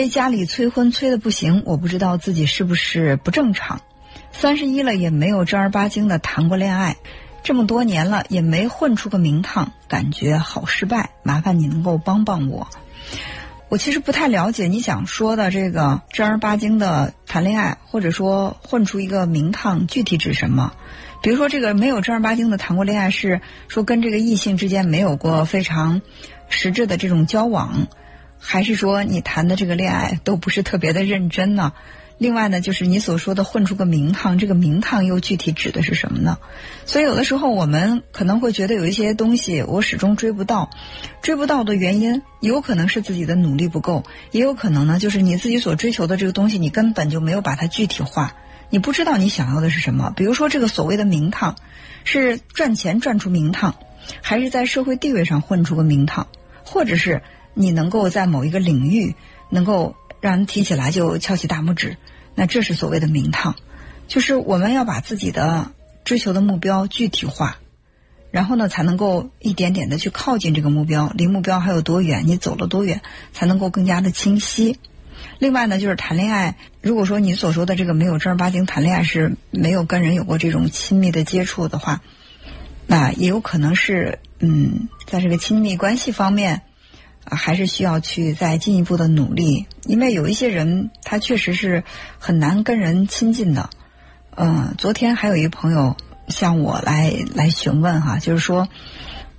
[0.00, 3.82] 被家里催婚催的不行，我不知道自己是不是不正常。
[4.32, 6.96] 三十一了也没有正儿八经的谈过恋爱，
[7.42, 11.10] 这么多年了也没混出个名堂，感觉好失败。
[11.22, 12.66] 麻烦你能够帮帮我。
[13.68, 20.72] 我其实不太了解你想说的这个正儿八经的谈恋爱，或者说混出一个名堂，具体指什么？
[21.20, 26.00] 比如说这个没有正儿八经的谈过恋爱，是说跟这个异性之间没有过非常
[26.48, 27.86] 实质的这种交往，
[28.40, 31.72] 还是说你谈的这个恋爱都不是特别的认真呢？
[32.18, 36.36] 另外呢，就是你所说的混出个名堂，这个名堂又具体指的是什么呢？
[36.84, 40.68] 所以有的时候我们可能会觉得有一些东西我始终追不到，
[41.22, 48.34] 追不到的原因有可能是自己的努力不够，也有可能呢就是你自己所追求的这个东西你根本就没有把它具体化，
[48.68, 50.12] 你不知道你想要的是什么。
[50.14, 51.56] 比如说这个所谓的名堂，
[52.04, 53.76] 是赚钱赚出名堂，
[54.20, 56.26] 还是在社会地位上混出个名堂，
[56.64, 57.22] 或者是
[57.60, 59.14] 你能够在某一个领域
[59.50, 61.98] 能够让人提起来就翘起大拇指。
[62.34, 63.54] 那这是所谓的名堂，
[64.08, 65.72] 就是我们要把自己的
[66.04, 67.58] 追求的目标具体化，
[68.30, 71.12] 然后呢，才能够一点点的去靠近这个目标。
[71.14, 72.22] 离目标还有多远？
[72.26, 73.02] 你走了多远，
[73.32, 74.78] 才能够更加的清晰。
[75.38, 82.00] 另外呢，就是谈恋爱，如果说你所说的这个没有正儿八经谈恋爱，是没有跟人有过这种亲密的接触的话，
[82.86, 86.62] 那也有可能是嗯，在这个亲密关系方面。
[87.24, 91.84] 还是需要去再进一步的努力，因为有一些人他确实是
[92.18, 93.70] 很难跟人亲近的。
[94.36, 95.96] 嗯，昨天还有一朋友
[96.28, 98.68] 向我来来询问哈，就是说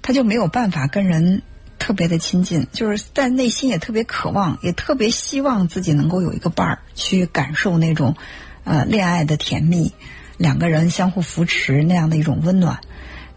[0.02, 1.42] 他就没有办法跟人
[1.80, 8.16] 特别的亲近，就是在内心也特别渴望，也特别希望自己能够有一个伴儿去感受那种
[8.64, 9.92] 呃恋爱的甜蜜，
[10.38, 12.80] 两个人相互扶持那样的一种温暖。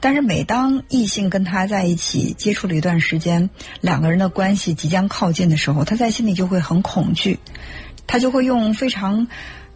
[0.00, 3.49] 但是每当异性跟他在一起接触了一段时间，
[3.81, 7.38] 两个人的关系即将靠近的时候，他在心里就会很恐惧，
[8.06, 9.28] 他就会用非常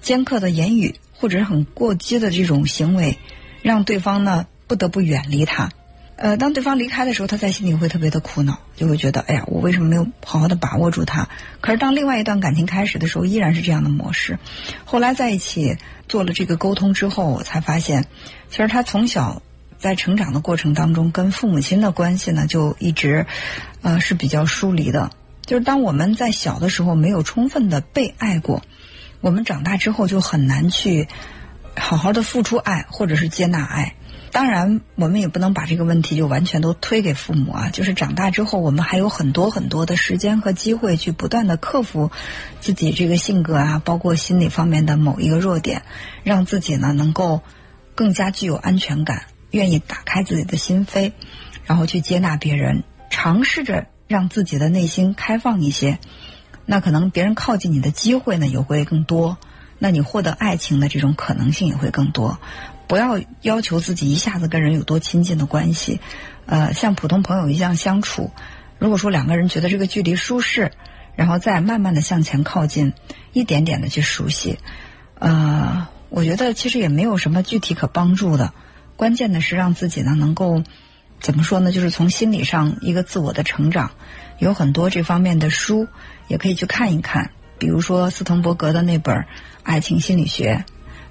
[0.03, 3.19] 尖刻的言语或者是很过激的这种行为，
[3.63, 5.71] 让对方呢不得不远离他。
[6.17, 11.29] 呃，当对方离开的时候，他在心里会特别的苦恼，就会觉得，哎呀，我为什么没有好好的把握住他？
[11.61, 14.39] 可是当另外一段感情开始的时候，依然是这样的模式。
[14.85, 15.77] 后来在一起
[16.09, 18.05] 做了这个沟通之后，我才发现，
[18.51, 19.41] 其实他从小。
[19.79, 23.27] 在成长的过程当中，跟父母亲的关系呢，就一直，
[23.83, 25.11] 呃，是比较疏离的。
[25.47, 28.63] 就是当我们在小的时候没有充分的被爱过，
[29.21, 31.09] 我们长大之后就很难去
[31.77, 33.95] 好好的付出爱，或者是接纳爱。
[34.31, 37.71] 当然，我们也不能把这个问题就完全都推给父母啊。
[37.73, 42.11] 就是长大之后，我们还有很多很多的时间和机会去不断的克服
[42.61, 45.81] 自己这个性格啊，包括心理方面的某一个弱点，
[46.25, 47.41] 让自己呢能够
[47.95, 49.23] 更加具有安全感。
[49.51, 51.13] 愿意打开自己的心扉，
[51.65, 55.99] 然后去接纳别人，尝试着让自己的内心开放一些，
[56.67, 59.39] 那可能别人靠近你的机会呢也会更多，
[59.79, 62.39] 那你获得爱情的这种可能性也会更多。
[62.87, 66.01] 不要要求自己一下子跟人有多亲近的关系，
[66.47, 68.31] 呃，像普通朋友一样相处。
[68.79, 70.73] 如果说两个人觉得这个距离舒适，
[71.15, 72.93] 然后再慢慢的向前靠近，
[73.33, 74.59] 一点点的去熟悉，
[75.19, 78.55] 呃，我觉得其实也没有什么具体可帮助的。
[78.99, 80.65] 关键的是让自己呢能够
[81.21, 81.71] 怎么说呢？
[81.71, 83.93] 就是从心理上一个自我的成长，
[84.41, 85.87] 有很多这方面的书
[86.27, 87.31] 也可以去看一看。
[87.61, 89.15] 比如说斯滕伯格的那本
[89.63, 90.65] 《爱情心理学》，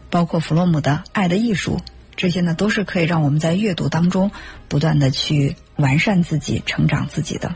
[0.09, 1.77] 包括弗洛姆的《爱的艺术》，
[2.17, 4.31] 这些呢都是可以让我们在阅读当中
[4.67, 7.55] 不断的去完善自己、成长自己的。